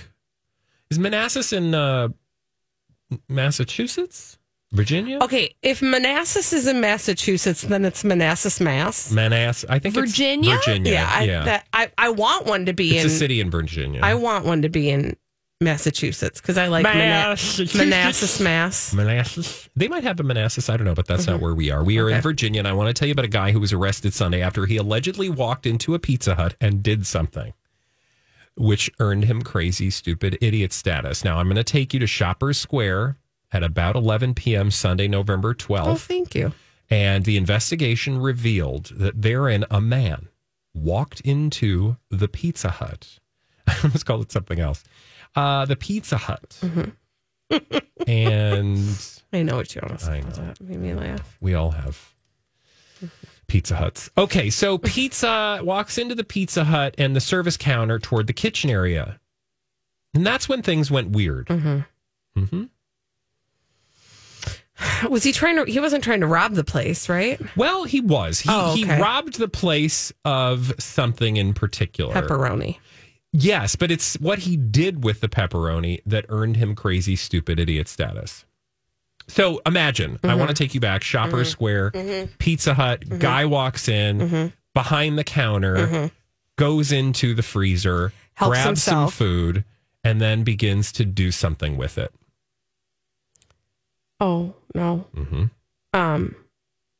[0.90, 2.10] Is Manassas in uh,
[3.30, 4.38] Massachusetts?
[4.74, 5.20] Virginia?
[5.22, 9.12] Okay, if Manassas is in Massachusetts, then it's Manassas, Mass.
[9.14, 9.70] Manassas.
[9.70, 10.56] I think Virginia?
[10.56, 10.92] It's Virginia.
[10.92, 11.44] Yeah, I, yeah.
[11.46, 13.12] That, I I want one to be it's in.
[13.12, 14.02] a city in Virginia.
[14.04, 15.16] I want one to be in
[15.62, 17.76] Massachusetts because I like Mana- Massachusetts.
[17.78, 18.94] Manassas, Mass.
[18.94, 19.70] Manassas.
[19.78, 20.70] They might have a Manassas.
[20.70, 21.82] I don't know, but that's not where we are.
[21.82, 22.18] We are in Mm-hmm.
[22.18, 22.22] Okay.
[22.24, 24.66] Virginia, and I want to tell you about a guy who was arrested Sunday after
[24.66, 27.54] he allegedly walked into a Pizza Hut and did something,
[28.58, 31.24] which earned him crazy, stupid, idiot status.
[31.24, 33.18] Now, I'm going to take you to Shoppers Square
[33.52, 34.72] at about 11 p.m.
[34.72, 35.88] Sunday, November 12th.
[35.88, 36.54] Oh, thank you.
[36.90, 40.30] And the investigation revealed that therein a man
[40.74, 43.20] walked into the Pizza Hut.
[43.68, 44.84] I almost called it something else.
[45.36, 46.60] Uh, the Pizza Hut.
[48.08, 48.80] and
[49.34, 50.12] I know what you say.
[50.12, 50.30] I know.
[50.30, 51.38] That made me laugh.
[51.42, 52.14] we all have
[53.48, 54.10] Pizza Huts.
[54.18, 58.70] Okay, so pizza walks into the Pizza Hut and the service counter toward the kitchen
[58.70, 59.20] area.
[60.14, 61.48] And that's when things went weird.
[61.48, 61.80] Mm-hmm.
[62.40, 62.64] Mm-hmm.
[65.12, 65.72] Was he trying to?
[65.72, 67.40] He wasn't trying to rob the place, right?
[67.56, 68.40] Well, he was.
[68.40, 72.14] He, Oh, he robbed the place of something in particular.
[72.14, 72.78] Pepperoni.
[73.34, 77.88] Yes, but it's what he did with the pepperoni that earned him crazy, stupid idiot
[77.88, 78.46] status.
[79.28, 80.40] So imagine, I Mm-hmm.
[80.40, 81.92] want to take you back, Shopper Square,
[82.40, 83.18] Pizza Hut, Mm-hmm.
[83.20, 86.12] guy walks in behind the counter,
[86.56, 89.64] goes into the freezer, Helps grabs some food,
[90.04, 92.14] and then begins to do something with it.
[94.20, 95.06] Oh no.
[95.94, 96.36] Um,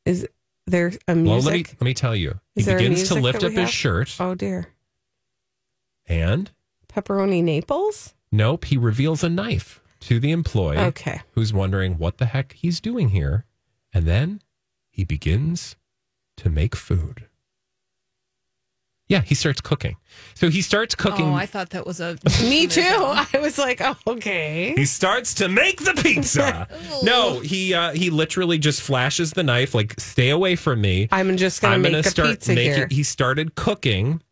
[0.04, 0.26] is
[0.66, 1.26] there a music?
[1.30, 2.38] Well, let me let me tell you.
[2.56, 4.68] Is he begins to lift up we his shirt, oh dear.
[6.06, 6.50] and
[6.88, 8.14] Pepperoni Naples.
[8.32, 10.78] nope, he reveals a knife to the employee.
[10.78, 11.20] Okay.
[11.32, 13.44] who's wondering what the heck he's doing here.
[13.92, 14.42] And then
[14.90, 15.76] he begins
[16.38, 17.26] to make food.
[19.08, 19.96] Yeah, he starts cooking.
[20.34, 21.30] So he starts cooking.
[21.30, 22.18] Oh, I thought that was a.
[22.42, 22.82] Me too.
[22.84, 24.74] I was like, oh, okay.
[24.76, 26.68] he starts to make the pizza.
[27.02, 31.08] no, he uh, he literally just flashes the knife, like stay away from me.
[31.10, 32.74] I'm just gonna I'm make gonna a start pizza making.
[32.74, 32.88] here.
[32.90, 34.22] He started cooking.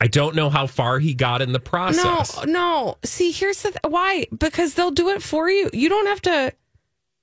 [0.00, 2.36] I don't know how far he got in the process.
[2.46, 2.98] No, no.
[3.04, 4.26] See, here's the th- why.
[4.36, 5.70] Because they'll do it for you.
[5.72, 6.52] You don't have to.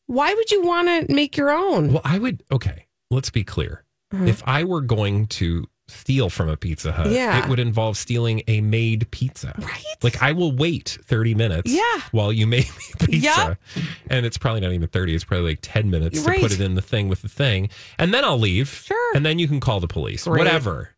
[0.08, 1.94] Why would you want to make your own?
[1.94, 2.44] Well, I would.
[2.52, 3.84] Okay, let's be clear.
[4.14, 4.28] Mm-hmm.
[4.28, 7.44] If I were going to steal from a Pizza Hut, Yeah.
[7.44, 9.54] it would involve stealing a made pizza.
[9.58, 9.84] Right?
[10.02, 12.02] Like I will wait 30 minutes Yeah.
[12.12, 13.58] while you make me pizza.
[13.76, 13.86] Yep.
[14.10, 16.36] And it's probably not even 30, it's probably like 10 minutes Right.
[16.36, 17.70] to put it in the thing with the thing.
[18.00, 18.70] And then I'll leave.
[18.86, 19.16] Sure.
[19.16, 20.24] And then you can call the police.
[20.24, 20.40] Great.
[20.40, 20.90] Whatever.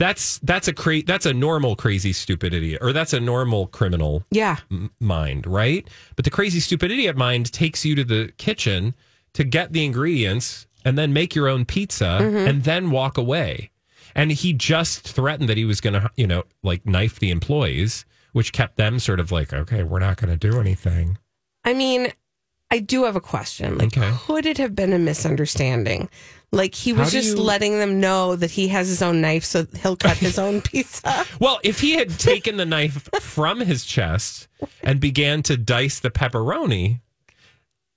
[0.00, 4.24] That's that's a cra- that's a normal crazy stupid idiot or that's a normal criminal
[4.30, 4.56] Yeah.
[4.70, 5.86] m- mind, right?
[6.16, 8.94] But the crazy stupid idiot mind takes you to the kitchen
[9.34, 12.48] to get the ingredients and then make your own pizza Mm-hmm.
[12.48, 13.70] and then walk away.
[14.14, 18.06] And he just threatened that he was going to, you know, like knife the employees,
[18.32, 21.18] which kept them sort of like, okay, we're not going to do anything.
[21.64, 22.10] I mean,
[22.70, 23.78] I do have a question.
[23.78, 24.10] Like, Okay.
[24.26, 26.08] could it have been a misunderstanding?
[26.52, 29.66] Like he was just you- letting them know that he has his own knife, so
[29.82, 31.24] he'll cut his own pizza.
[31.38, 34.48] Well, if he had taken the knife from his chest
[34.82, 37.00] and began to dice the pepperoni,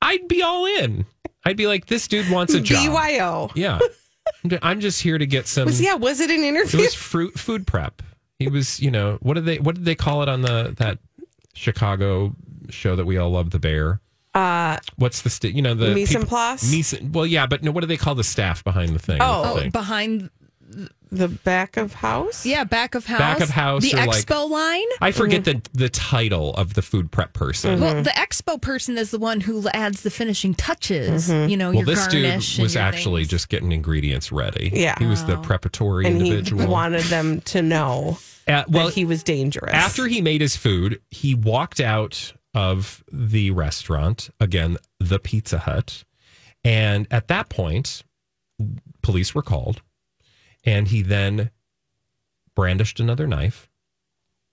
[0.02, 1.06] I'd be all in.
[1.46, 2.94] I'd be like, this dude wants a job.
[2.94, 3.50] BYO.
[3.56, 3.80] Yeah.
[4.62, 5.66] I'm just here to get some.
[5.66, 5.96] Was yeah?
[5.96, 6.80] Was it an interview?
[6.80, 8.02] It was fruit food prep.
[8.40, 11.00] He was, you know, what did they what did they call it on the that
[11.54, 12.36] Chicago
[12.70, 14.00] show that we all love, The Bear?
[14.34, 16.72] Uh, What's the st- you know the Mise en people- place?
[16.72, 19.20] Mise- well, yeah, but no, what do they call the staff behind the thing?
[19.22, 19.44] Oh.
[19.44, 19.70] The Oh, thing?
[19.72, 20.30] behind,
[21.12, 22.44] the back of house.
[22.44, 23.20] yeah, back of house.
[23.20, 24.88] Back of house The or like- expo line.
[25.02, 27.80] I forget the the title of the food prep person.
[27.80, 31.30] Well, the expo person is the one who adds the finishing touches.
[31.30, 31.50] Mm-hmm.
[31.52, 32.58] You know, Well, your this dude garnish.
[32.58, 33.30] and was your actually things.
[33.30, 34.72] just getting ingredients ready.
[34.74, 34.96] Yeah.
[34.98, 36.64] he was the preparatory and individual.
[36.64, 38.18] he wanted them to know
[38.48, 39.72] Uh, well, that he was dangerous.
[39.72, 46.04] After he made his food, he walked out of the restaurant, again, the Pizza Hut.
[46.64, 48.04] And at that point,
[49.02, 49.82] police were called.
[50.64, 51.52] And he then
[52.56, 53.70] brandished another knife.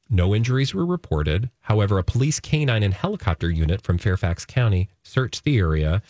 [0.09, 1.51] No injuries were reported.
[1.61, 6.03] However, a police canine and helicopter unit from Fairfax County searched the area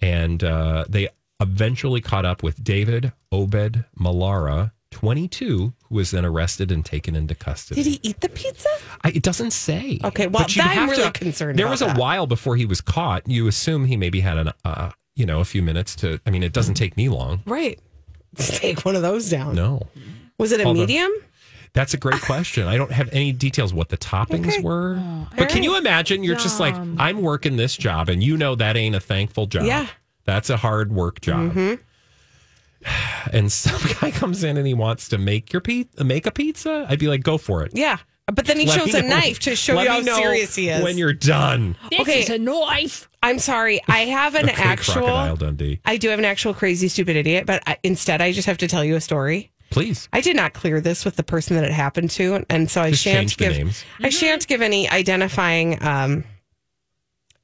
[0.00, 1.08] and uh, they
[1.40, 7.34] eventually caught up with David Obed Malara, 22, who was then arrested and taken into
[7.34, 7.82] custody.
[7.82, 8.68] did he eat the pizza?
[9.02, 9.98] I, it doesn't say.
[10.04, 11.98] Okay, well, But you'd I'm have really concerned There about was a that.
[11.98, 13.28] while before he was caught.
[13.28, 16.20] You assume he maybe had an, uh, you know, a few minutes to.
[16.26, 17.42] I mean, it doesn't take me long.
[17.46, 17.78] Right.
[18.36, 19.54] Take one of those down.
[19.54, 19.86] No,
[20.38, 20.80] Was it a Hold on.
[20.82, 21.10] medium?
[21.74, 22.66] that's a great question.
[22.66, 24.62] I don't have any details what the toppings Okay.
[24.62, 25.00] were.
[25.36, 26.22] but can you imagine?
[26.24, 29.64] You're just like, I'm working this job, and you know that ain't a thankful job.
[29.64, 29.86] Yeah.
[30.24, 31.52] that's a hard work job.
[31.52, 31.82] Mm-hmm.
[33.32, 36.86] And some guy comes in and he wants to make your pizza, make a pizza.
[36.88, 37.72] I'd be like, go for it.
[37.74, 37.98] Yeah.
[38.32, 40.68] But then he Let shows a know- knife to show you how know serious he
[40.70, 40.82] is.
[40.82, 43.08] When you're done, okay, a knife.
[43.22, 43.80] I'm sorry.
[43.88, 44.94] I have an Okay, actual.
[45.02, 45.80] Crocodile Dundee.
[45.84, 48.68] I do have an actual crazy stupid idiot, but I, instead I just have to
[48.68, 49.50] tell you a story.
[49.70, 50.08] Please.
[50.12, 52.90] I did not clear this with the person that it happened to, and so I
[52.90, 53.84] Just shan't change the give names.
[54.00, 56.24] I shan't give any identifying um,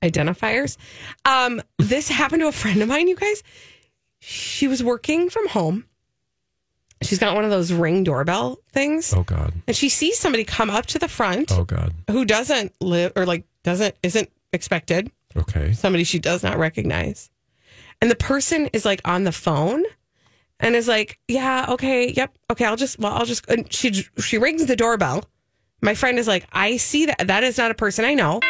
[0.03, 0.77] identifiers.
[1.25, 3.09] Um, this happened to a friend of mine.
[3.09, 3.43] You guys,
[4.27, 5.85] she was working from home.
[7.03, 9.53] She's got one of those ring doorbell things, Oh God.
[9.67, 11.93] and she sees somebody come up to the front Oh God.
[12.11, 15.11] who doesn't live or like doesn't isn't expected.
[15.37, 15.73] Okay.
[15.73, 17.29] somebody she does not recognize.
[18.01, 19.83] And the person is like on the phone
[20.61, 24.39] and is like, "Yeah, okay, yep, okay, I'll just well, I'll just." And she she
[24.39, 25.25] rings the doorbell.
[25.83, 28.41] My friend is like, "I see that that is not a person I know.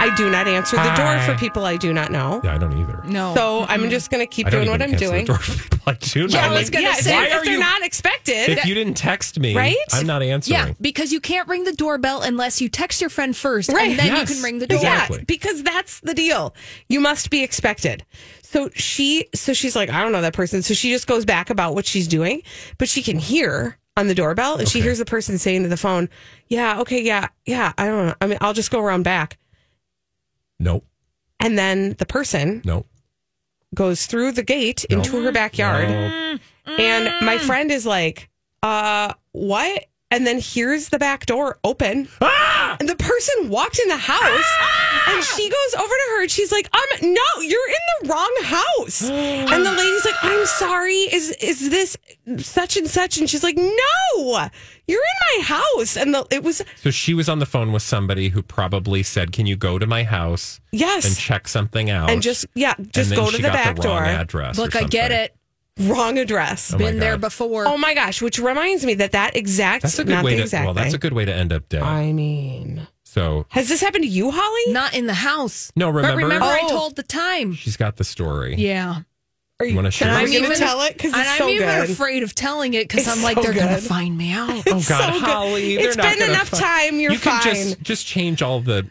[0.00, 1.26] I do not answer the door Hi.
[1.26, 2.40] for people I do not know.
[2.42, 3.02] Yeah, I don't either.
[3.06, 3.34] No.
[3.34, 5.24] So I'm just going to keep I don't doing what even I'm answer the doing."
[5.26, 6.52] door for people I do Yeah, not.
[6.52, 8.64] I was gonna yeah, say, if why they're, are if they're you- not expected, If
[8.64, 9.76] you didn't text me, Right?
[9.92, 10.58] I'm not answering.
[10.58, 13.90] yeah, because you can't ring the doorbell unless you text your friend first, Right.
[13.90, 14.28] and then Yes.
[14.28, 14.76] you can ring the door.
[14.78, 15.18] Exactly.
[15.18, 16.54] Yeah, because that's the deal.
[16.88, 18.04] You must be expected.
[18.42, 20.62] So she, so she's like, I don't know that person.
[20.62, 22.42] So she just goes back about what she's doing,
[22.78, 25.76] but she can hear on the doorbell, and she hears the person saying to the
[25.76, 26.08] phone,
[26.46, 28.14] "Yeah, okay, yeah, yeah, I don't know.
[28.20, 29.36] I mean, I'll just go around back."
[30.60, 30.86] Nope.
[31.40, 32.86] And then the person Nope.
[33.74, 36.40] goes through the gate into her backyard, Nope.
[36.78, 38.28] and my friend is like,
[38.62, 42.08] "Uh, what?" And then hears the back door open.
[42.20, 42.76] Ah!
[42.80, 44.52] And the person walked in the house
[45.06, 48.36] and she goes over to her and she's like, um, no, you're in the wrong
[48.42, 49.02] house.
[49.08, 50.94] and the lady's like, I'm sorry.
[50.96, 51.96] Is is this
[52.38, 53.18] such and such?
[53.18, 54.48] And she's like, No,
[54.88, 55.96] you're in my house.
[55.96, 59.30] And the, it was So she was on the phone with somebody who probably said,
[59.32, 61.06] "Can you go to my house yes.
[61.06, 63.54] and check something out?" And just yeah, And just then go to she the got
[63.54, 64.04] back the wrong door.
[64.04, 64.58] address.
[64.58, 65.34] or Look, I get it.
[65.78, 66.72] Wrong address.
[66.74, 67.66] Oh my Been there before.
[67.66, 68.20] Oh my gosh!
[68.20, 70.42] Which reminds me that that exact That's a good not way the to.
[70.42, 70.96] exact Well, that's day.
[70.96, 71.82] a good way to end up dead.
[71.82, 74.72] I mean, so has this happened to you, Holly?
[74.72, 75.72] Not in the house.
[75.76, 76.16] No, remember?
[76.20, 76.68] But remember, I Oh.
[76.68, 77.54] told the time.
[77.54, 78.56] she's got the story.
[78.58, 79.00] Yeah.
[79.58, 80.14] Are You wanna share Are it?
[80.22, 80.94] I'm going to even- tell it?
[80.94, 81.90] Because And it's I'm so even good.
[81.90, 83.82] afraid of telling it because It's I'm like, so they're going good.
[83.82, 84.48] to find me out.
[84.68, 85.20] Oh God, so good.
[85.22, 85.74] Holly!
[85.76, 87.54] It's they're not been gonna enough fi- time, you're you can fine.
[87.54, 88.86] just just change all the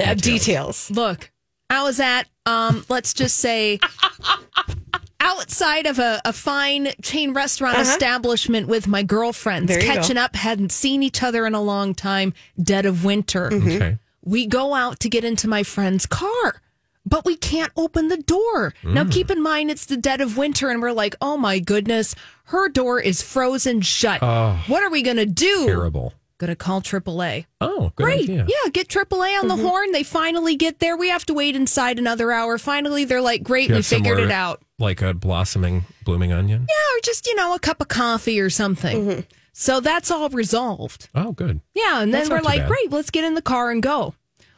[0.00, 0.20] Uh, details.
[0.22, 0.90] details.
[0.90, 1.30] Look,
[1.70, 3.80] I was at, um, let's just say,
[5.24, 9.80] outside of a, a fine chain restaurant establishment with my girlfriends, Uh-huh.
[9.80, 10.00] There you go.
[10.00, 12.32] catching up, hadn't seen each other in a long time,
[12.62, 13.50] dead of winter.
[13.50, 13.68] Mm-hmm.
[13.70, 13.98] Okay.
[14.22, 16.60] We go out to get into my friend's car.
[17.06, 18.72] But we can't open the door.
[18.82, 18.94] Mm.
[18.94, 22.14] Now, keep in mind, it's the dead of winter, and we're like, oh my goodness,
[22.44, 24.22] her door is frozen shut.
[24.22, 25.66] what are we going to do?
[25.66, 26.14] Terrible.
[26.38, 27.44] Going to call AAA.
[27.60, 28.22] Oh, good Great.
[28.22, 28.46] idea.
[28.48, 29.92] Yeah, get AAA on the horn.
[29.92, 30.96] They finally get there.
[30.96, 32.56] We have to wait inside another hour.
[32.56, 34.62] Finally, they're like, great, we figured it out.
[34.78, 36.66] Like a blossoming, blooming onion.
[36.68, 39.24] Yeah, or just, you know, a cup of coffee or something.
[39.52, 41.08] So that's all resolved.
[41.14, 41.60] Oh, good.
[41.74, 42.68] Yeah, and then That's we're like, bad.
[42.68, 44.14] great, let's get in the car and go.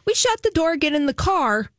[0.06, 1.70] We shut the door, get in the car.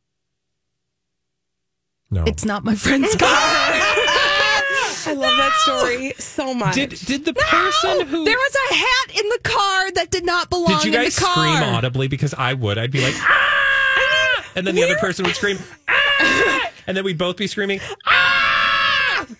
[2.12, 2.22] No.
[2.24, 3.28] It's not my friend's car.
[3.30, 6.74] I love that story so much.
[6.74, 10.48] did did the person who There was a hat in the car that did not
[10.50, 11.32] belong did you in guys the car.
[11.34, 12.08] scream audibly?
[12.08, 12.78] Because I would.
[12.78, 14.44] I'd be like, ah!
[14.54, 16.70] and then the other person would scream, ah!
[16.86, 18.27] and then we'd both be screaming, ah!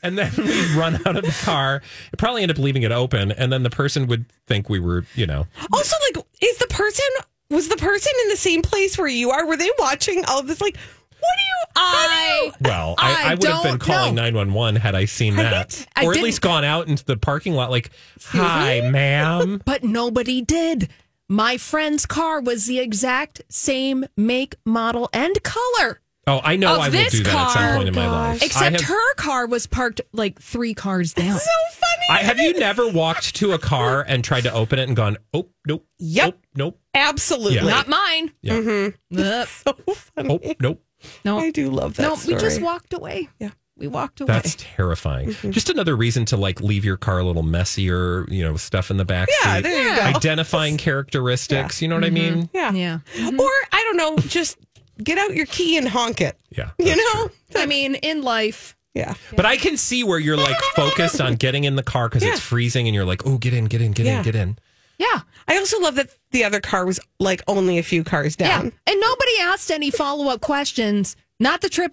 [0.03, 1.83] And then we'd run out of the car.
[2.16, 5.27] Probably end up leaving it open, and then the person would think we were, you
[5.27, 7.05] know, Also, like, is the person
[7.51, 9.46] was the person in the same place where you are?
[9.46, 10.61] Were they watching all of this?
[10.61, 11.66] Like, what do you?
[11.77, 15.37] I well, I, I I, would have been calling nine one one had I seen
[15.37, 17.90] that, I or at least gone out into the parking lot, like,
[18.22, 19.62] hi, ma'am.
[19.64, 20.88] but nobody did.
[21.29, 26.01] My friend's car was the exact same make, model, and color.
[26.29, 27.77] Oh, I know Of I will this do that at some car.
[27.77, 28.43] point in my Oh, life.
[28.43, 31.38] Except have- her car was parked like three cars down.
[31.49, 32.21] So funny.
[32.21, 35.17] I, have you never walked to a car and tried to open it and gone,
[35.33, 36.25] oh, nope, Yep.
[36.27, 37.57] nope, nope, Absolutely.
[37.57, 37.62] Yeah.
[37.64, 38.33] Not mine.
[38.43, 39.19] yeah, mm-hmm.
[39.21, 39.49] Ugh.
[39.87, 40.41] so funny.
[40.45, 40.83] oh, nope.
[41.25, 42.03] No, I do love that.
[42.03, 43.29] no, we just walked away.
[43.38, 43.51] Yeah.
[43.77, 44.27] We walked away.
[44.35, 45.29] That's terrifying.
[45.29, 45.53] Mm-hmm.
[45.53, 48.97] Just another reason to like leave your car a little messier, you know, stuff in
[48.97, 49.62] the back Yeah, seat.
[49.62, 50.03] there you go.
[50.03, 52.38] Identifying characteristics, you know what I mm-hmm.
[52.41, 52.51] mean?
[52.53, 52.73] Yeah.
[52.73, 52.99] yeah.
[53.14, 53.38] Mm-hmm.
[53.38, 54.59] Or I don't know, just
[55.03, 56.39] get out your key and honk it.
[56.51, 56.71] Yeah.
[56.79, 57.31] You know?
[57.51, 57.61] true.
[57.63, 59.15] I mean, in life, Yeah.
[59.37, 62.33] But I can see where you're like focused on getting in the car because Yeah.
[62.33, 64.19] it's freezing and you're like, oh, get in, get in, get Yeah.
[64.19, 64.59] in, get in.
[64.99, 65.21] yeah.
[65.47, 68.67] I also love that the other car was like only a few cars down.
[68.67, 68.71] Yeah.
[68.93, 71.17] And nobody asked any follow up questions.
[71.41, 71.89] Not the AAA